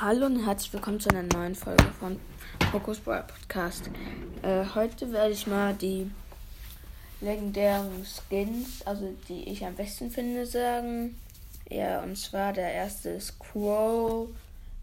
Hallo 0.00 0.26
und 0.26 0.46
herzlich 0.46 0.72
willkommen 0.72 1.00
zu 1.00 1.08
einer 1.08 1.24
neuen 1.24 1.56
Folge 1.56 1.82
von 1.98 2.20
Focus 2.70 3.00
Boy 3.00 3.18
Podcast. 3.20 3.90
Äh, 4.42 4.64
heute 4.72 5.10
werde 5.10 5.32
ich 5.32 5.48
mal 5.48 5.74
die 5.74 6.08
legendären 7.20 8.06
Skins, 8.06 8.86
also 8.86 9.12
die 9.28 9.48
ich 9.48 9.66
am 9.66 9.74
besten 9.74 10.08
finde, 10.08 10.46
sagen. 10.46 11.18
Ja, 11.68 12.00
und 12.04 12.16
zwar 12.16 12.52
der 12.52 12.72
erste 12.72 13.08
ist 13.08 13.40
Crow. 13.40 14.28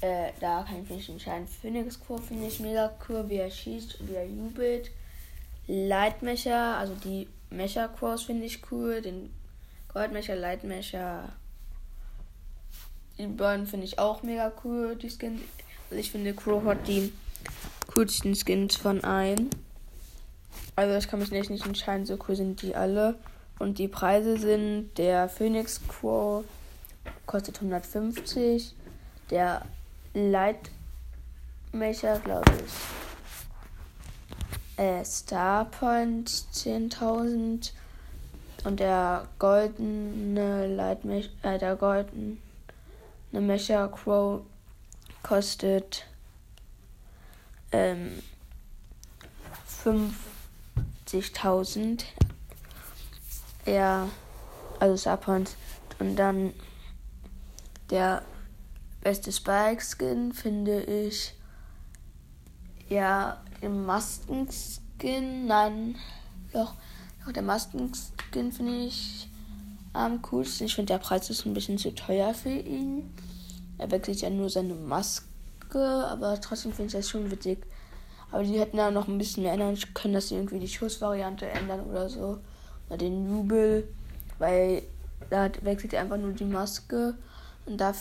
Äh, 0.00 0.32
da 0.40 0.64
kann 0.64 0.82
ich 0.82 0.90
mich 0.90 1.08
entscheiden. 1.08 1.46
Phoenix 1.46 2.00
Crow 2.04 2.20
finde 2.20 2.48
ich 2.48 2.58
mega 2.58 2.92
cool, 3.08 3.28
wie 3.28 3.36
er 3.36 3.50
schießt 3.52 4.08
wie 4.08 4.14
er 4.14 4.26
jubelt. 4.26 4.90
Lightmecher, 5.68 6.78
also 6.78 6.94
die 6.94 7.28
Mecha 7.50 7.86
Crows 7.86 8.24
finde 8.24 8.46
ich 8.46 8.60
cool. 8.72 9.00
Den 9.02 9.32
Goldmecher, 9.86 10.34
Lightmecher, 10.34 11.28
die 13.18 13.26
beiden 13.26 13.66
finde 13.66 13.86
ich 13.86 13.98
auch 13.98 14.22
mega 14.22 14.52
cool, 14.64 14.96
die 14.96 15.10
Skins. 15.10 15.40
Also 15.90 16.00
ich 16.00 16.10
finde 16.10 16.34
Crow 16.34 16.64
hat 16.64 16.86
die 16.86 17.12
coolsten 17.94 18.34
Skins 18.34 18.76
von 18.76 19.02
allen. 19.04 19.50
Also 20.74 20.96
ich 20.96 21.08
kann 21.08 21.20
mich 21.20 21.30
nicht, 21.30 21.48
nicht 21.48 21.64
entscheiden, 21.64 22.04
so 22.04 22.18
cool 22.28 22.36
sind 22.36 22.60
die 22.62 22.74
alle. 22.74 23.14
Und 23.58 23.78
die 23.78 23.88
Preise 23.88 24.36
sind, 24.36 24.90
der 24.98 25.28
Phoenix 25.28 25.80
Crow 25.88 26.44
kostet 27.24 27.56
150, 27.56 28.74
der 29.30 29.62
Lightmecher, 30.12 30.68
glaube 32.20 32.52
ich, 32.66 32.72
äh, 34.78 35.02
Starpoint 35.04 36.28
10.000 36.28 37.72
und 38.64 38.80
der 38.80 39.26
goldene 39.38 40.66
Lightmecher, 40.66 41.30
äh, 41.42 41.58
der 41.58 41.76
goldene 41.76 42.36
eine 43.36 43.46
Mecha 43.46 43.86
Crow 43.88 44.40
kostet 45.22 46.06
ähm, 47.70 48.22
50.000. 49.84 52.04
Ja, 53.66 54.08
also 54.80 54.96
Starpoints. 54.96 55.56
Und 55.98 56.16
dann 56.16 56.54
der 57.90 58.22
beste 59.02 59.30
Spike-Skin 59.32 60.32
finde 60.32 60.82
ich 60.84 61.34
ja 62.88 63.42
den 63.60 63.84
Masken-Skin. 63.84 65.46
Nein, 65.46 65.96
doch, 66.52 66.72
doch 67.24 67.32
der 67.32 67.42
Masken-Skin 67.42 68.52
finde 68.52 68.86
ich 68.86 69.28
am 69.96 70.22
coolsten. 70.22 70.66
Ich 70.66 70.74
finde, 70.74 70.92
der 70.92 70.98
Preis 70.98 71.30
ist 71.30 71.46
ein 71.46 71.54
bisschen 71.54 71.78
zu 71.78 71.94
teuer 71.94 72.34
für 72.34 72.50
ihn. 72.50 73.12
Er 73.78 73.90
wechselt 73.90 74.20
ja 74.20 74.30
nur 74.30 74.48
seine 74.48 74.74
Maske, 74.74 75.26
aber 75.74 76.40
trotzdem 76.40 76.72
finde 76.72 76.86
ich 76.88 76.92
das 76.92 77.10
schon 77.10 77.30
witzig. 77.30 77.58
Aber 78.30 78.42
die 78.42 78.58
hätten 78.58 78.76
da 78.76 78.90
noch 78.90 79.08
ein 79.08 79.18
bisschen 79.18 79.42
mehr 79.42 79.52
ändern 79.52 79.78
können, 79.94 80.14
dass 80.14 80.28
sie 80.28 80.36
irgendwie 80.36 80.58
die 80.58 80.68
Schussvariante 80.68 81.46
ändern 81.46 81.86
oder 81.86 82.08
so. 82.08 82.38
Oder 82.88 82.98
den 82.98 83.28
Jubel, 83.28 83.88
weil 84.38 84.82
da 85.30 85.50
wechselt 85.62 85.92
er 85.92 86.02
einfach 86.02 86.18
nur 86.18 86.32
die 86.32 86.44
Maske. 86.44 87.14
Und 87.66 87.78
da, 87.78 87.94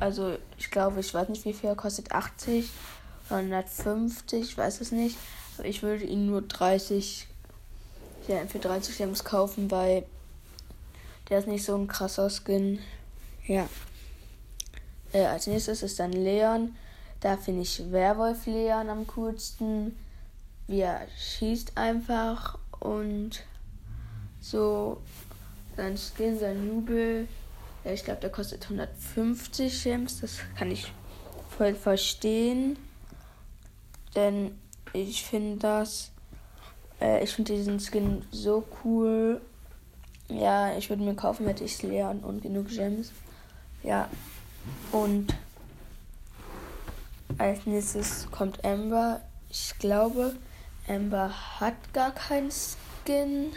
also 0.00 0.36
ich 0.58 0.70
glaube, 0.70 1.00
ich 1.00 1.12
weiß 1.12 1.28
nicht 1.28 1.44
wie 1.44 1.52
viel 1.52 1.70
er 1.70 1.76
kostet, 1.76 2.12
80 2.12 2.70
oder 3.28 3.38
150, 3.38 4.42
ich 4.42 4.58
weiß 4.58 4.80
es 4.80 4.92
nicht. 4.92 5.16
Aber 5.58 5.66
ich 5.66 5.82
würde 5.82 6.04
ihn 6.04 6.26
nur 6.26 6.42
30, 6.42 7.26
ja, 8.28 8.46
für 8.46 8.58
30 8.58 8.96
Gems 8.96 9.24
kaufen, 9.24 9.70
weil 9.70 10.04
der 11.32 11.38
ist 11.38 11.48
nicht 11.48 11.64
so 11.64 11.74
ein 11.74 11.88
krasser 11.88 12.28
Skin. 12.28 12.78
Ja. 13.46 13.66
Äh, 15.14 15.24
als 15.24 15.46
nächstes 15.46 15.82
ist 15.82 15.98
dann 15.98 16.12
Leon. 16.12 16.76
Da 17.20 17.38
finde 17.38 17.62
ich 17.62 17.90
Werwolf 17.90 18.44
Leon 18.44 18.90
am 18.90 19.06
coolsten. 19.06 19.96
Wie 20.66 20.80
er 20.80 21.00
schießt 21.16 21.78
einfach 21.78 22.58
und 22.80 23.44
so. 24.42 25.00
Sein 25.74 25.96
Skin, 25.96 26.38
sein 26.38 26.68
Jubel. 26.68 27.26
Ja, 27.82 27.92
ich 27.92 28.04
glaube, 28.04 28.20
der 28.20 28.28
kostet 28.28 28.64
150 28.64 29.84
Gems. 29.84 30.20
Das 30.20 30.36
kann 30.58 30.70
ich 30.70 30.92
voll 31.56 31.74
verstehen. 31.74 32.76
Denn 34.14 34.58
ich 34.92 35.24
finde 35.24 35.56
das. 35.60 36.10
Äh, 37.00 37.24
ich 37.24 37.30
finde 37.30 37.54
diesen 37.54 37.80
Skin 37.80 38.22
so 38.30 38.64
cool. 38.84 39.40
Ja, 40.28 40.76
ich 40.76 40.88
würde 40.88 41.02
mir 41.02 41.14
kaufen, 41.14 41.46
hätte 41.46 41.64
ich 41.64 41.82
Leon 41.82 42.20
und 42.20 42.42
genug 42.42 42.68
Gems. 42.68 43.12
Ja. 43.82 44.08
Und 44.92 45.34
als 47.38 47.66
nächstes 47.66 48.30
kommt 48.30 48.64
Amber. 48.64 49.20
Ich 49.50 49.74
glaube, 49.78 50.36
Amber 50.88 51.32
hat 51.60 51.74
gar 51.92 52.12
keinen 52.12 52.50
Skin. 52.50 53.52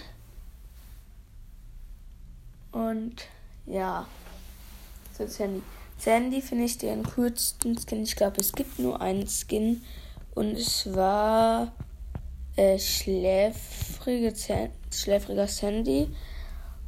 Und 2.71 3.27
ja. 3.65 4.07
So 5.17 5.27
Sandy. 5.27 5.61
Sandy 5.97 6.41
finde 6.41 6.65
ich 6.65 6.77
den 6.77 7.03
coolsten 7.03 7.77
Skin. 7.77 8.03
Ich 8.03 8.15
glaube, 8.15 8.41
es 8.41 8.51
gibt 8.51 8.79
nur 8.79 8.99
einen 9.01 9.27
Skin. 9.27 9.81
Und 10.33 10.57
es 10.57 10.93
war 10.93 11.71
äh, 12.57 12.77
schläfrige, 12.77 14.33
schläfriger 14.91 15.47
Sandy. 15.47 16.09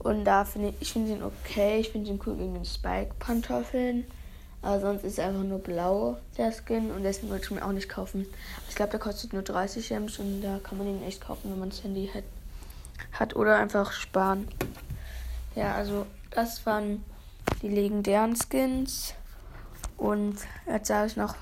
Und 0.07 0.23
da 0.23 0.45
finde 0.45 0.69
ich, 0.69 0.75
ich 0.79 0.93
finde 0.93 1.11
ihn 1.11 1.21
okay. 1.21 1.81
Ich 1.81 1.89
finde 1.89 2.09
ihn 2.09 2.19
cool 2.25 2.37
gegen 2.37 2.53
den 2.53 2.63
Spike-Pantoffeln. 2.63 4.05
Aber 4.61 4.79
sonst 4.79 5.03
ist 5.03 5.19
er 5.19 5.27
einfach 5.27 5.43
nur 5.43 5.59
blau, 5.59 6.17
der 6.37 6.53
Skin. 6.53 6.91
Und 6.91 7.03
deswegen 7.03 7.29
wollte 7.29 7.43
ich 7.43 7.51
mir 7.51 7.65
auch 7.65 7.73
nicht 7.73 7.89
kaufen. 7.89 8.25
Ich 8.69 8.75
glaube, 8.75 8.91
der 8.91 9.01
kostet 9.01 9.33
nur 9.33 9.41
30 9.41 9.85
Gems 9.85 10.17
und 10.17 10.41
da 10.41 10.59
kann 10.63 10.77
man 10.77 10.87
ihn 10.87 11.03
echt 11.03 11.19
kaufen, 11.19 11.51
wenn 11.51 11.59
man 11.59 11.71
das 11.71 11.83
Handy 11.83 12.09
hat. 12.13 12.23
hat 13.11 13.35
oder 13.35 13.57
einfach 13.57 13.91
sparen. 13.91 14.47
Ja, 15.55 15.75
also 15.75 16.05
das 16.31 16.65
waren 16.65 17.03
die 17.61 17.67
legendären 17.67 18.37
Skins. 18.37 19.13
Und 19.97 20.37
jetzt 20.67 20.87
sage 20.87 21.07
ich 21.07 21.17
noch 21.17 21.35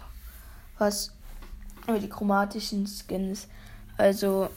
was 0.80 1.12
über 1.88 2.00
die 2.00 2.10
chromatischen 2.10 2.88
Skins. 2.88 3.48
Also 3.96 4.50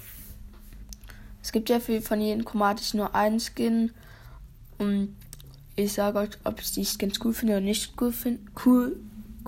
es 1.49 1.53
gibt 1.53 1.71
ja 1.71 1.81
für, 1.81 2.03
von 2.03 2.21
jedem 2.21 2.45
chromatisch 2.45 2.93
nur 2.93 3.15
einen 3.15 3.41
Skin. 3.41 3.91
Und 4.77 5.17
ich 5.77 5.95
sage 5.95 6.19
euch, 6.19 6.29
ob 6.45 6.61
ich 6.61 6.73
die 6.73 6.85
Skins 6.85 7.25
cool 7.25 7.33
finde 7.33 7.55
oder 7.55 7.63
nicht 7.63 7.95
cool, 7.99 8.13
find, 8.13 8.41
cool, 8.67 9.01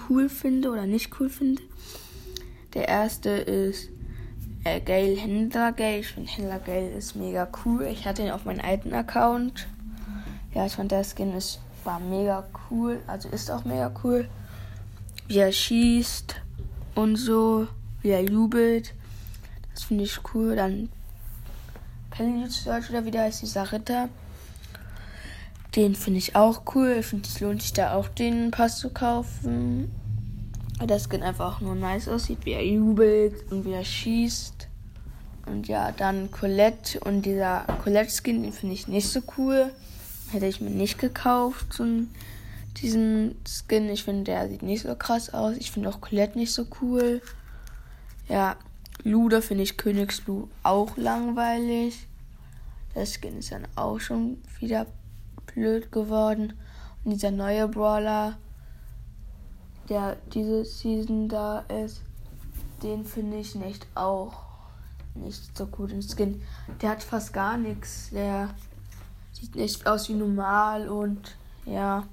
cool 0.08 0.30
finde 0.30 0.70
oder 0.70 0.86
nicht 0.86 1.20
cool 1.20 1.28
finde. 1.28 1.60
Der 2.72 2.88
erste 2.88 3.28
ist 3.28 3.90
äh, 4.64 4.80
Gale 4.80 5.14
Händler 5.14 5.72
Gale. 5.72 5.98
Ich 5.98 6.06
finde 6.06 6.30
Händler 6.30 6.58
Gale 6.60 6.90
ist 6.90 7.16
mega 7.16 7.46
cool. 7.66 7.82
Ich 7.82 8.06
hatte 8.06 8.22
ihn 8.22 8.30
auf 8.30 8.46
meinem 8.46 8.64
alten 8.64 8.94
Account. 8.94 9.68
Ja, 10.54 10.64
ich 10.64 10.72
fand 10.72 10.92
der 10.92 11.04
Skin 11.04 11.34
ist, 11.34 11.60
war 11.84 12.00
mega 12.00 12.48
cool. 12.70 13.00
Also 13.08 13.28
ist 13.28 13.50
auch 13.50 13.66
mega 13.66 13.92
cool. 14.02 14.26
Wie 15.28 15.36
er 15.36 15.52
schießt 15.52 16.36
und 16.94 17.16
so. 17.16 17.68
Wie 18.00 18.08
er 18.08 18.24
jubelt. 18.24 18.94
Das 19.74 19.82
finde 19.82 20.04
ich 20.04 20.18
cool. 20.32 20.56
Dann 20.56 20.88
Penny 22.10 22.48
Search 22.48 22.90
oder 22.90 23.04
wie 23.04 23.10
der 23.10 23.22
heißt, 23.22 23.42
dieser 23.42 23.72
Ritter. 23.72 24.08
Den 25.76 25.94
finde 25.94 26.18
ich 26.18 26.34
auch 26.34 26.62
cool. 26.74 26.96
Ich 26.98 27.06
finde, 27.06 27.28
es 27.28 27.40
lohnt 27.40 27.62
sich 27.62 27.72
da 27.72 27.94
auch 27.94 28.08
den 28.08 28.50
Pass 28.50 28.78
zu 28.78 28.90
kaufen. 28.90 29.90
Weil 30.78 30.86
das 30.86 31.08
Skin 31.08 31.22
einfach 31.22 31.60
nur 31.60 31.74
nice 31.74 32.08
aussieht, 32.08 32.38
wie 32.44 32.52
er 32.52 32.64
jubelt 32.64 33.50
und 33.52 33.64
wie 33.64 33.72
er 33.72 33.84
schießt. 33.84 34.66
Und 35.46 35.68
ja, 35.68 35.92
dann 35.92 36.30
Colette 36.30 37.00
und 37.00 37.22
dieser 37.22 37.64
Colette-Skin, 37.82 38.42
den 38.42 38.52
finde 38.52 38.74
ich 38.74 38.88
nicht 38.88 39.08
so 39.08 39.20
cool. 39.36 39.70
Hätte 40.30 40.46
ich 40.46 40.60
mir 40.60 40.70
nicht 40.70 40.98
gekauft, 40.98 41.72
so 41.72 41.84
diesen 42.76 43.36
Skin. 43.46 43.90
Ich 43.90 44.04
finde, 44.04 44.24
der 44.24 44.48
sieht 44.48 44.62
nicht 44.62 44.82
so 44.82 44.94
krass 44.94 45.34
aus. 45.34 45.56
Ich 45.56 45.70
finde 45.70 45.88
auch 45.88 46.00
Colette 46.00 46.38
nicht 46.38 46.52
so 46.52 46.66
cool. 46.80 47.20
Ja, 48.28 48.56
Luda 49.02 49.40
finde 49.40 49.64
ich 49.64 49.76
Königslu 49.76 50.48
auch 50.62 50.96
langweilig. 50.96 52.06
Das 52.94 53.14
Skin 53.14 53.38
ist 53.38 53.52
dann 53.52 53.66
auch 53.76 53.98
schon 54.00 54.42
wieder 54.58 54.86
blöd 55.46 55.90
geworden. 55.92 56.54
Und 57.04 57.12
dieser 57.12 57.30
neue 57.30 57.68
Brawler, 57.68 58.38
der 59.88 60.16
diese 60.32 60.64
Season 60.64 61.28
da 61.28 61.60
ist, 61.60 62.02
den 62.82 63.04
finde 63.04 63.38
ich 63.38 63.54
nicht 63.54 63.86
auch 63.94 64.42
nicht 65.14 65.56
so 65.56 65.66
gut 65.66 65.92
im 65.92 66.02
Skin. 66.02 66.42
Der 66.80 66.90
hat 66.90 67.02
fast 67.02 67.32
gar 67.32 67.56
nichts. 67.56 68.10
Der 68.10 68.50
sieht 69.32 69.54
nicht 69.54 69.86
aus 69.86 70.08
wie 70.08 70.14
normal 70.14 70.88
und 70.88 71.36
ja. 71.64 72.06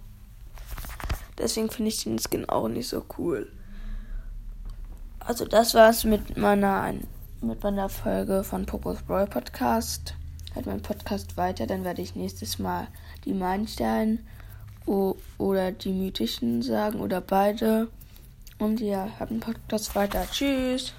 Deswegen 1.38 1.69
finde 1.69 1.89
ich 1.89 2.04
den 2.04 2.19
Skin 2.19 2.50
auch 2.50 2.68
nicht 2.68 2.88
so 2.88 3.04
cool. 3.18 3.51
Also 5.27 5.44
das 5.44 5.74
war's 5.74 6.06
mit 6.06 6.38
meiner 6.38 6.94
mit 7.41 7.62
meiner 7.62 7.89
Folge 7.89 8.45
von 8.45 8.65
Pokos 8.65 9.01
Brawl 9.01 9.27
Podcast. 9.27 10.15
Halt 10.56 10.68
mein 10.68 10.81
Podcast 10.81 11.35
weiter, 11.35 11.68
dann 11.68 11.83
werde 11.83 12.01
ich 12.01 12.15
nächstes 12.15 12.59
Mal 12.59 12.88
die 13.25 13.33
Meilensteine 13.33 14.19
oder 14.85 15.74
die 15.74 15.91
mythischen 15.91 16.62
sagen 16.62 17.01
oder 17.01 17.19
beide. 17.19 17.89
Und 18.57 18.79
ja, 18.79 19.09
habt 19.19 19.31
einen 19.31 19.41
Podcast 19.41 19.94
weiter. 19.95 20.25
Tschüss. 20.31 20.94